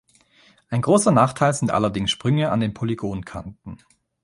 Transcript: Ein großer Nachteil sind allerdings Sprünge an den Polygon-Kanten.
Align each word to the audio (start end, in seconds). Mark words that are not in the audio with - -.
Ein 0.71 0.81
großer 0.81 1.11
Nachteil 1.11 1.53
sind 1.53 1.69
allerdings 1.69 2.09
Sprünge 2.09 2.49
an 2.51 2.59
den 2.59 2.73
Polygon-Kanten. 2.73 3.77